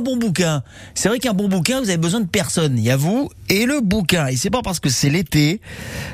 [0.00, 0.62] un bon bouquin.
[0.94, 2.78] C'est vrai qu'un bon bouquin, vous avez besoin de personne.
[2.78, 4.28] Il y a vous et le bouquin.
[4.28, 5.60] Et c'est pas parce que c'est l'été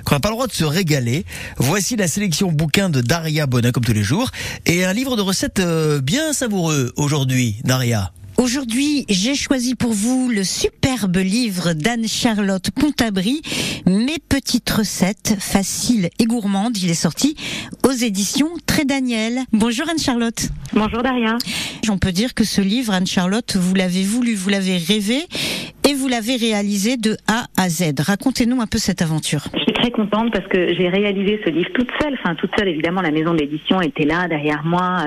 [0.05, 1.25] qu'on n'a pas le droit de se régaler.
[1.57, 4.31] Voici la sélection bouquin de Daria Bonnet, comme tous les jours,
[4.67, 8.13] et un livre de recettes euh, bien savoureux aujourd'hui, Daria.
[8.39, 13.41] Aujourd'hui, j'ai choisi pour vous le superbe livre d'Anne-Charlotte Pontabry,
[13.87, 16.77] Mes petites recettes faciles et gourmandes.
[16.77, 17.35] Il est sorti
[17.83, 19.41] aux éditions Très Daniel.
[19.53, 20.51] Bonjour Anne-Charlotte.
[20.75, 21.39] Bonjour Daria.
[21.89, 25.27] On peut dire que ce livre, Anne-Charlotte, vous l'avez voulu, vous l'avez rêvé
[25.87, 28.01] et vous l'avez réalisé de A à Z.
[28.01, 29.45] Racontez-nous un peu cette aventure.
[29.55, 32.15] Je suis très contente parce que j'ai réalisé ce livre toute seule.
[32.15, 35.05] Enfin, toute seule, évidemment, la maison d'édition était là, derrière moi.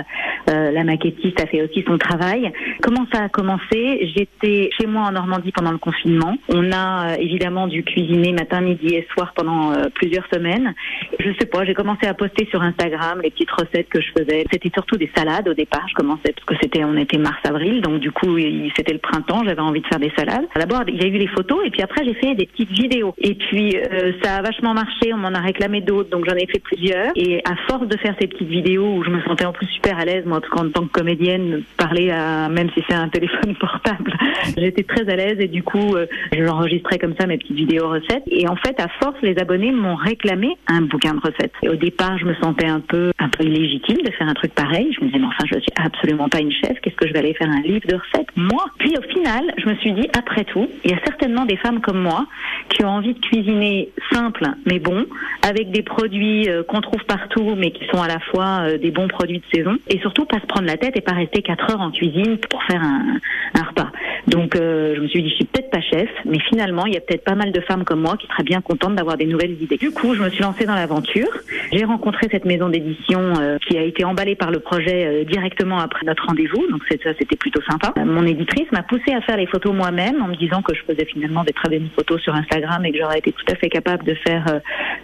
[0.49, 2.51] Euh, la maquettiste a fait aussi son travail.
[2.81, 4.09] Comment ça a commencé?
[4.15, 6.35] J'étais chez moi en Normandie pendant le confinement.
[6.47, 10.73] On a euh, évidemment dû cuisiner matin, midi et soir pendant euh, plusieurs semaines.
[11.19, 14.45] Je sais pas, j'ai commencé à poster sur Instagram les petites recettes que je faisais.
[14.51, 15.85] C'était surtout des salades au départ.
[15.89, 18.37] Je commençais parce que c'était, on était mars-avril, donc du coup
[18.77, 19.43] c'était le printemps.
[19.43, 20.47] J'avais envie de faire des salades.
[20.69, 23.15] D'abord, il y a eu les photos et puis après j'ai fait des petites vidéos.
[23.17, 23.75] Et puis
[24.21, 25.11] ça a vachement marché.
[25.13, 27.11] On m'en a réclamé d'autres, donc j'en ai fait plusieurs.
[27.15, 29.97] Et à force de faire ces petites vidéos où je me sentais en plus super
[29.97, 34.13] à l'aise, moi qu'en tant que comédienne, parler à, même si c'est un téléphone portable,
[34.57, 38.23] j'étais très à l'aise et du coup, euh, j'enregistrais comme ça mes petites vidéos recettes.
[38.27, 41.53] Et en fait, à force, les abonnés m'ont réclamé un bouquin de recettes.
[41.63, 44.53] Et au départ, je me sentais un peu, un peu illégitime de faire un truc
[44.53, 44.93] pareil.
[44.93, 46.79] Je me disais, mais enfin, je suis absolument pas une chef.
[46.81, 48.65] Qu'est-ce que je vais aller faire un livre de recettes, moi?
[48.77, 51.81] Puis au final, je me suis dit, après tout, il y a certainement des femmes
[51.81, 52.25] comme moi
[52.69, 55.05] qui ont envie de cuisiner simple, mais bon,
[55.47, 58.91] avec des produits euh, qu'on trouve partout, mais qui sont à la fois euh, des
[58.91, 59.77] bons produits de saison.
[59.87, 62.63] Et surtout, pas se prendre la tête et pas rester 4 heures en cuisine pour
[62.63, 63.19] faire un,
[63.55, 63.88] un repas.
[64.29, 66.97] Donc euh, je me suis dit, je suis peut-être pas chef, mais finalement, il y
[66.97, 69.61] a peut-être pas mal de femmes comme moi qui seraient bien contentes d'avoir des nouvelles
[69.61, 69.77] idées.
[69.77, 71.29] Du coup, je me suis lancée dans l'aventure.
[71.71, 75.79] J'ai rencontré cette maison d'édition euh, qui a été emballée par le projet euh, directement
[75.79, 77.93] après notre rendez-vous, donc ça, c'était plutôt sympa.
[78.05, 81.05] Mon éditrice m'a poussée à faire les photos moi-même en me disant que je faisais
[81.05, 84.03] finalement des très belles photos sur Instagram et que j'aurais été tout à fait capable
[84.03, 84.45] de faire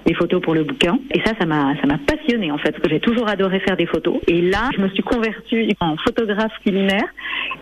[0.05, 0.99] des photos pour le bouquin.
[1.13, 3.77] Et ça, ça m'a, ça m'a passionné en fait, parce que j'ai toujours adoré faire
[3.77, 4.19] des photos.
[4.27, 7.05] Et là, je me suis convertie en photographe culinaire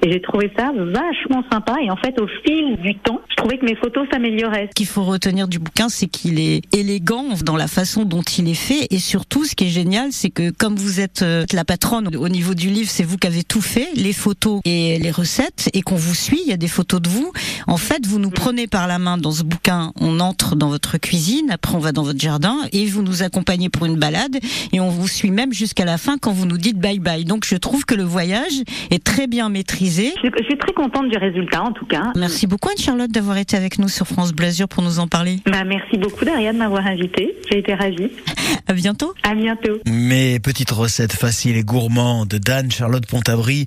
[0.01, 1.75] et j'ai trouvé ça vachement sympa.
[1.81, 4.67] Et en fait, au fil du temps, je trouvais que mes photos s'amélioraient.
[4.69, 8.49] Ce qu'il faut retenir du bouquin, c'est qu'il est élégant dans la façon dont il
[8.49, 8.87] est fait.
[8.91, 12.29] Et surtout, ce qui est génial, c'est que comme vous êtes euh, la patronne au
[12.29, 15.81] niveau du livre, c'est vous qui avez tout fait, les photos et les recettes, et
[15.81, 17.31] qu'on vous suit, il y a des photos de vous.
[17.67, 20.97] En fait, vous nous prenez par la main dans ce bouquin, on entre dans votre
[20.97, 24.37] cuisine, après on va dans votre jardin, et vous nous accompagnez pour une balade,
[24.71, 27.25] et on vous suit même jusqu'à la fin quand vous nous dites bye bye.
[27.25, 29.82] Donc je trouve que le voyage est très bien maîtrisé.
[29.89, 32.11] Je suis très contente du résultat en tout cas.
[32.15, 35.39] Merci beaucoup Anne-Charlotte d'avoir été avec nous sur France Blasure pour nous en parler.
[35.45, 37.35] Bah, merci beaucoup Daria de m'avoir invitée.
[37.51, 38.09] J'ai été ravie.
[38.65, 39.13] À bientôt.
[39.23, 39.79] À bientôt.
[39.85, 43.65] Mes petites recettes faciles et gourmandes d'Anne Charlotte Pontabry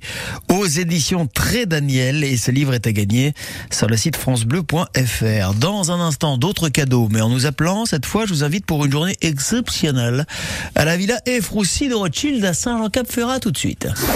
[0.51, 3.33] aux éditions Très Daniel et ce livre est à gagner
[3.69, 5.53] sur le site francebleu.fr.
[5.59, 8.85] Dans un instant, d'autres cadeaux, mais en nous appelant, cette fois, je vous invite pour
[8.85, 10.25] une journée exceptionnelle
[10.73, 13.87] à la Villa Efroussi de Rothschild à Saint-Jean-Cap-Ferrat tout de suite.